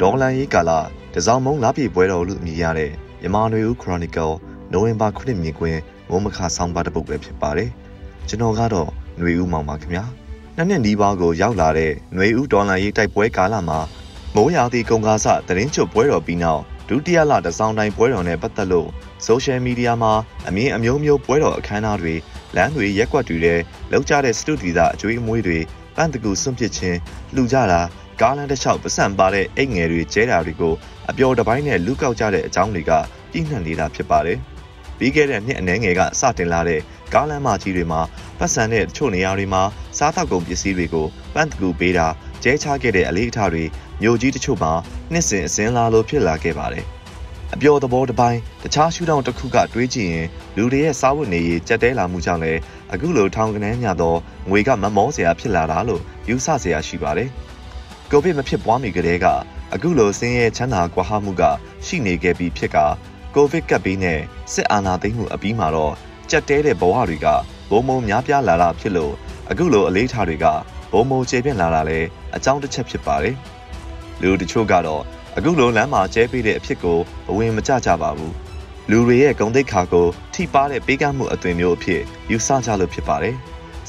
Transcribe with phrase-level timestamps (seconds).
[0.00, 0.70] ဒေါ်လန်ရေးကာလ
[1.14, 4.34] တစောင်းမုံလာပြည့်ပွဲတော်လို့အမည်ရတဲ့မြန်မာနွေဦး Chronicle
[4.72, 7.70] နိုဝင်ဘာ9မြင်ကွင်းမိုးမခဆောင်းပါတစ်ပုဒ်ပဲဖြစ်ပါတယ်
[8.28, 8.90] ကျွန်တော်ကတော့
[9.20, 10.04] နွေဦးမောင်ပါခင်ဗျာ
[10.56, 13.78] နှစ်နှစ်နီးပါးကိုရောက်လာတဲ့နွေဦးဒေါ်လန်ရေးတိုက်ပွဲကာလမှာ
[14.34, 18.88] မိုးရာသီကုန်ကားစသတင်းချုပ်ပွဲတော်ပြီးနောက်ဒုတိယလတစောင်းတိုင်းပွဲတော်နဲ့ပတ်သက်လို့
[19.24, 20.12] ဆိုရှယ်မီဒီယာမှာ
[20.48, 22.14] အမြင်အမျိုးမျိုးပွဲတော်အခမ်းအနားတွေ
[22.56, 23.60] လမ်းတွေရက်ွက်တွေတဲ့
[23.92, 25.58] လောက်ကြတဲ့စတူဒီသာအကျွေးအမွေးတွေ
[25.96, 26.98] ပန့်တကူစွန့်ပစ်ခြင်း
[27.36, 27.80] လူကြတာ
[28.20, 30.74] ကားလမ်းတစ်လျှောက်ပစံပါတဲ့အိတ်ငယ်တွေကျဲတာတွေကို
[31.10, 32.92] အပျော်တပိုင်းနဲ့လူကောက်ကြတဲ့အကြောင်းတွေက
[33.32, 34.38] ပြည့်နှံ့နေတာဖြစ်ပါတယ်။
[34.98, 36.80] ပြီးခဲ့တဲ့နှစ်အနည်းငယ်ကစတင်လာတဲ့
[37.14, 38.00] ကားလမ်းမကြီးတွေမှာ
[38.38, 39.62] ပတ်စံတဲ့တချို့နေရာတွေမှာ
[39.98, 42.06] စားတောက်ကုန်ပစ္စည်းတွေကိုပန့်တကူပေးတာ
[42.42, 43.64] ကျဲချခဲ့တဲ့အလေးအထားတွေ
[44.02, 44.72] မြို့ကြီးတချို့မှာ
[45.12, 46.86] နှစ်စဉ်အစင်းလာလို့ဖြစ်လာခဲ့ပါတယ်။
[47.54, 52.60] အပျော်သဘောတစ်ပိုင်းတခြားရှူတောင်းတစ်ခုကတွေးကြည့်ရင်လူတွေရဲ့စားဝတ်နေရေးကြက်တဲလာမှုကြောင့်လည်း
[52.92, 54.18] အခုလိုထောင်ကနန်းညတော့
[54.50, 57.28] ငွေကမမောစရာဖြစ်လာတာလို့ယူဆစရာရှိပါတယ်။
[58.10, 59.26] ကိုဗစ်မဖြစ်ပွားမီကတည်းက
[59.74, 61.42] အခုလိုဆင်းရဲချမ်းသာကွာဟမှုက
[61.86, 62.78] ရှိနေခဲ့ပြီးဖြစ်က
[63.34, 64.20] ကိုဗစ်ကပ်ပြီးနဲ့
[64.52, 65.94] စစ်အာဏာသိမ်းမှုအပြီးမှာတော့
[66.30, 67.26] ကြက်တဲတဲ့ဘဝတွေက
[67.70, 69.12] ဘုံဘုံများပြားလာတာဖြစ်လို့
[69.50, 70.46] အခုလိုအလေးထားတွေက
[70.92, 73.36] ဘုံဘုံကျေပြန့်လာတာလည်းအကြောင်းတစ်ချက်ဖြစ်ပါတယ်
[74.22, 75.02] လူတချို့ကတော့
[75.36, 78.34] အခုလိုလမ်းမှာကျဲပေးတဲ့အဖြစ်ကိုဘဝင်မကြကြပါဘူး
[78.90, 82.00] လူတွေရဲ့ဂုံတိတ်ခါကိုထိပါတဲ့ပေးကမ်းမှုအသွင်မျိုးအဖြစ်
[82.30, 83.36] ယူဆကြလို့ဖြစ်ပါတယ်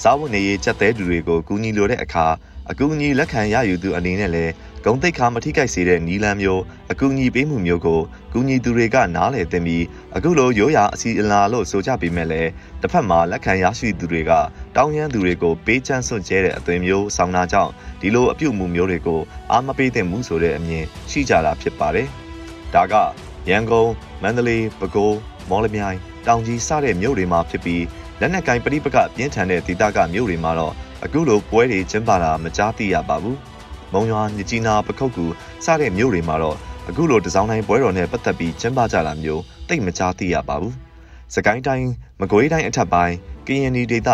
[0.01, 2.25] စားဝတ်နေရေးကြက်တဲသူတွေကိုကူညီလိုတဲ့အခါ
[2.71, 4.53] အကူအညီလက်ခံရယူသူအနေနဲ့လည်း
[4.85, 8.01] ဂုံတိတ်ခါမထိခိုက်စေတဲ့နီလန်းမျိုးအကူအညီပေးမှုမျိုးကို
[8.33, 9.83] ကူညီသူတွေကနားလည်သိပြီး
[10.15, 12.49] အခုလိုရိုးရာအစီအလာလို့ဆိုကြပေမဲ့လည်း
[12.81, 14.31] တစ်ဖက်မှာလက်ခံရရှိသူတွေက
[14.75, 22.07] တောင်းရမ်းသူတွေကိုပေးချမ်းစွန့်ကျဲတဲ့အသွင်မျိုးဆောင်တာကြောင့်ဒီလိုအပြုတ်မှုမျိုးတွေကိုအာမပေးသင့်မှုဆိုတဲ့အမြင်ရှိကြတာဖြစ်ပါတယ်။
[22.73, 22.93] ဒါက
[23.49, 23.89] ရန်ကုန်
[24.21, 25.17] မန္တလေးပဲခူး
[25.49, 25.97] မော်လမြိုင်
[26.27, 27.83] တောင်ကြီးစတဲ့မြို့တွေမှာဖြစ်ပြီး
[28.19, 33.37] လက်နက်ကင်ပဋိပက္ခပြင်းထန်တဲ့ဒေသကမြို့တွေမှာတော့ အခုလိုပွဲတွေကျင်းပတာမကြားသိရပါဘူး။
[33.93, 35.25] မုံရွာမြကြီးနာပခုတ်ကူ
[35.65, 36.57] စတဲ့မြို့တွေမှာတော့
[36.89, 40.73] အခုလိုတစောင်းတိုင်းပွဲတော်နဲ့ပတ်သက်ပြီးကျင်းပကြတာမျိုးတိတ်မကြားသိရပါဘူး။
[41.33, 43.15] စကိုင်းတိုင်းမကွေးတိုင်းအထက်ပိုင်း
[43.47, 44.09] ကရင်ပြည်ဒေသ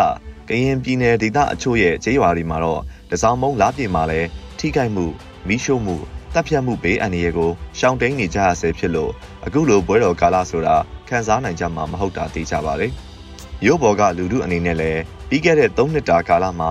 [0.48, 4.20] ကရင်ပြည်နယ်ဒေသအချို့ရဲ့ကျေးရွာတွေမှာတော့တစောင်းမုံလားပြေမှာလဲ
[4.58, 5.06] ထိခိုက်မှု
[5.48, 5.96] မိရှုမှု
[6.34, 9.12] တပ်ဖြတ်မှုဘေးအန္တရာယ်ကိုရှောင်တိန်နေကြရဆဲဖြစ်လို့
[9.46, 10.76] အခုလိုပွဲတော်ကာလဆိုတာ
[11.08, 12.88] ခန်းစားနိုင်ကြမှာမဟုတ်တာသိကြပါလေ။
[13.66, 16.70] ရုပ်ဘော်ကလူမှုအနေနဲ့လည်းပြီးခဲ့တဲ့3နှစ်တာကာလမှာ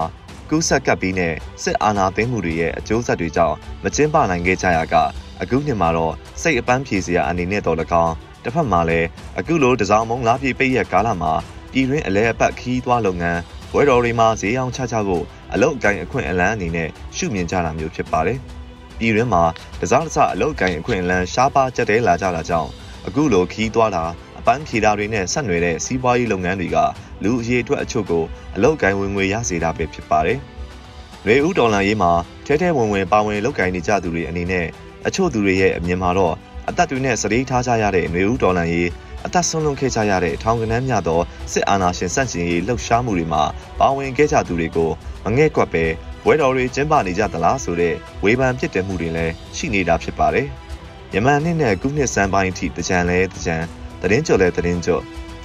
[0.50, 1.34] ကူးဆက်ကပ်ပြီးနဲ့
[1.64, 4.96] စစ်အာဏာသိမ်းမှုတွေရဲ့အကျိုးဆက်တွေကြောင့်မကျင်းပနိုင်ခဲ့ကြရက
[5.42, 9.08] အခုနှစ်မှာတော့စိတ်အပန်းဖြေစရာအနေနဲ့တော့၎င်းတစ်ဖက်မှာလည်း
[9.40, 11.34] အခုလိုတစောင်းမုံလားပြေပိတ်ရကာလမှာ
[11.72, 13.40] ပြည်တွင်းအလဲအပတ်ခီးသွားလုပ်ငန်း
[13.74, 15.24] ဝဲတော်တွေမှာဈေးအောင်ချချဖို့
[15.54, 18.40] အလုတ်အကိုင်အခွင့်အလန်းအနေနဲ့ရှုမြင်ကြတာမျိုးဖြစ်ပါတယ်။
[19.00, 19.44] ပြည်တွင်းမှာ
[19.80, 22.70] တစားတစားအလုတ်အကိုင်အခွင့်အလန်းရှားပါးကျက်တဲလာကြတာကြောင့်
[23.08, 24.04] အခုလိုခီးသွားတာ
[24.48, 26.78] ပန်းဖြေတာတွေနဲ့ဆက်နွယ်တဲ့စီးပွားရေးလုပ်ငန်းတွေက
[27.24, 28.24] လူအရေးအတွက်အချို့ကို
[28.56, 30.40] အလောက်ကိုင်းဝင်ငွေရစေတာပဲဖြစ်ပါတယ်။
[31.26, 32.12] ရွေဦးဒေါ်လာရေးမှာ
[32.46, 34.66] ထဲထဲဝင်ဝင်ပါဝင်လောက်ကိုင်းနေကြသူတွေအနေနဲ့
[35.08, 36.36] အချို့သူတွေရဲ့အမြင်မှာတော့
[36.70, 38.90] အသက်တွေနဲ့စရိထားကြရတဲ့ရွေဦးဒေါ်လာရေး
[39.26, 41.22] အသက်ဆုံးလွန်ခဲ့ကြရတဲ့ထောင်ကနန်းမြသော
[41.52, 43.44] စစ်အာဏာရှင်စန့်ကျင်ရေးလှုပ်ရှားမှုတွေမှာ
[43.80, 44.92] ပါဝင်ခဲ့ကြသူတွေကို
[45.26, 45.86] မငဲ့ကွက်ပဲ
[46.26, 50.48] ဝဲတော်တွေကျင်းပနေကြသလားဆိုတဲ့ဝေဖန်ဖြစ်တယ်မှုတွေလည်းရှိနေတာဖြစ်ပါတယ်။
[51.14, 53.58] ယမန်နှစ်နဲ့ကုနှစ်စံပိုင်းအထိတကြံလဲတကြံ
[54.02, 55.04] တရင်ကျော်လဲတရင်ကျော်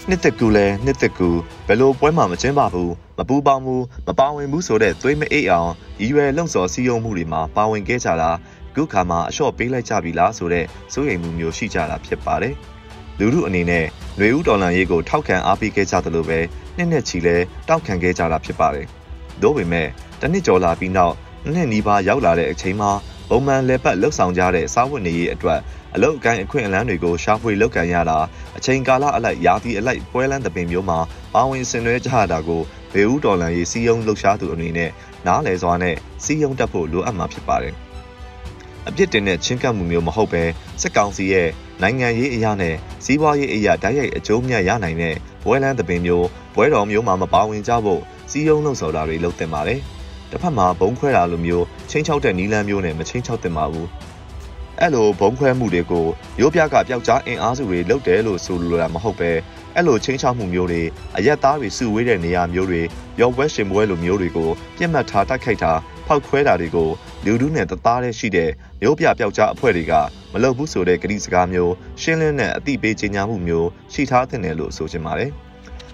[0.08, 1.28] နှစ်သက်ကူလဲနှစ်သက်ကူ
[1.66, 5.70] ဘယ်လိုပွဲမှမကျင်းပဘူးမပူပေါင်းဘူးမပါဝင်ဘူးဆိုတဲ့သွေးမအိပ်အောင်
[6.00, 8.30] ရည်ရွယ်လုံစော်စည်းရုံးမှုတွေမှာပါဝင်ခဲ့ကြတာ
[8.74, 12.54] ခုခါမှာအလျှော့ပေးလိုက်ကြပြီလားဆိုတဲ့စိုးရိမ်မှုမျိုးရှိကြတာဖြစ်ပါတယ်
[13.18, 13.84] လူမှုအနေနဲ့
[14.16, 16.38] ຫນွေဦးဒေါ်လာရေးကိုထောက်ခံအားပေးခဲ့ကြသလိုပဲ
[16.76, 17.36] နှစ်နှစ်ချီလဲ
[17.68, 18.86] တောက်ခံခဲ့ကြတာဖြစ်ပါတယ်။
[19.42, 19.88] ဒါပေမဲ့
[20.20, 21.14] တနစ်ကျော်လာပြီးနောက်
[21.54, 22.90] နှစ်နီးပါးရောက်လာတဲ့အချိန်မှာ
[23.34, 25.60] ပုံမှန်လက်ပတ်လှုပ်ဆောင်ကြတဲ့စားဝတ်နေရေးအတွက်
[25.94, 28.18] အလုတ်အကိုင်းအခွင့်အလမ်းတွေကိုရှာဖွေလုပ်ကန်ရတာ
[28.56, 30.98] အချိန်ကာလအလိုက်ရာသီအလိုက်ပွဲလန်းသပင်မျိုးမှာ
[31.34, 32.62] ပါဝင်ဆင်နွှဲကြရတာကို
[32.94, 34.90] ဘေဦးဒေါ်လာရေးစီးယုံလှုပ်ရှားသူအနေနဲ့
[35.26, 37.74] နားလည်စွာနဲ့စီးယုံတက်ဖို့လိုအပ်မှာဖြစ်ပါတယ်။
[38.88, 40.42] အပြစ်တင်တဲ့ချင်းကပ်မှုမျိုးမဟုတ်ပဲ
[40.82, 41.48] စစ်ကောင်စီရဲ့
[41.82, 45.14] နိုင်ငံရေးအရာနဲ့စီးပွားရေးအရာဓာတ်ရိုက်အကျိုးမြတ်ရနိုင်တဲ့
[45.44, 48.00] ဘွဲလန်းသပင်မျိုးဘွဲတော်မျိုးမှာမပါဝင်ကြဖို့
[48.30, 49.82] စီးယုံလှုပ်ဆော်တာတွေလုပ်တင်ပါတယ်။
[50.32, 53.88] တစ်ဖက်မှာဘုံခွဲတာလိုမျိုးချင်းချောက်တဲ့နီလန်းမျိုးနဲ့မချင်းချောက်တင်ပါဘူး။
[54.80, 56.06] အဲ့လိုဘုံခွဲမှုတွေကို
[56.40, 59.30] ရိုးပြကပျောက်ကြားအင်အားစုတွေလုပ်တယ်လို့ဆိုလိုတာမဟုတ်ပဲ
[59.74, 60.82] အဲ့လိုချင်းချောက်မှုမျိုးတွေ
[61.16, 62.82] အရက်သားတွေစုဝေးတဲ့နေရာမျိုးတွေ
[63.20, 65.72] ရောပွဲရှင်ပွဲလိုမျိုးတွေကိုပြစ်မှတ်ထားတိုက်ခိုက်တာ
[66.06, 66.88] ဖောက်ခွဲတာတွေကို
[67.24, 68.50] လူဒုနဲ့တသားတည်းရှိတဲ့
[68.82, 69.92] မျိုးပြပျောက်ကြားအဖွဲ့တွေက
[70.32, 75.30] မလုပ်ဘူးဆိုတဲ့ကတိစကားမျိုးရှင်းလင်းတဲ့အသိပေးကြေညာမှုမျိုးရှိထားတဲ့တယ်လို့ဆိုချင်ပါတယ်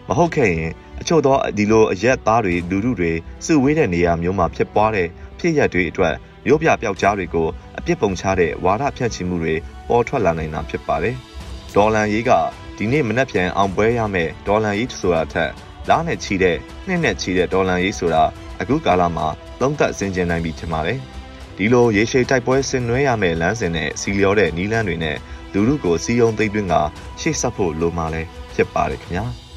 [0.08, 3.12] မဟုတ်ခဲ့ရင်အချို့သောဒီလိုအရက်သားတွေလူလူတွေ
[3.44, 5.08] စုဝေးတဲ့နေရာမျိုးမှာဖြစ်ပွားတဲ့
[5.38, 6.14] ဖြစ်ရပ်တွေအတွက်
[6.46, 9.54] မျိုးပြပျောက်ကြားတွေကိုအပြစ်ပုံချတဲ့ဝါဒဖြန့်ချီမှုတွေ
[9.88, 11.14] ပေါ်ထွက်လာနိုင်တာဖြစ်ပါတယ်။
[11.74, 12.30] ဒေါ်လန်ရေးက
[12.76, 15.50] ဒီနေ့မနက်ဖြန်အောင်ပွဲရမယ့်ဒေါ်လန်ရေးဆိုတာထက်
[15.88, 16.56] လားနဲ့ချီတဲ့
[16.86, 18.22] နှစ်နဲ့ချီတဲ့ဒေါ်လန်ရေးဆိုတာ
[18.60, 19.26] အခုကာလမှာ
[19.60, 20.98] သုံးသက်ဆင်ကျင်နိုင်ပြီထင်ပါတယ်။
[21.56, 25.16] ဒီလိုရေရှည်တိုက်ပွဲဆင်နွှဲရမယ့်လမ်းစဉ်နဲ့စီလျောတဲ့နီးလန်းတွေနဲ့
[25.52, 26.74] လူလူကိုစီယုံသိမ့်သွင်းက
[27.20, 28.22] ရှေ့ဆက်ဖို့လိုမှလဲ
[28.54, 29.26] ဖြစ်ပါတယ်ခင်ဗျာ။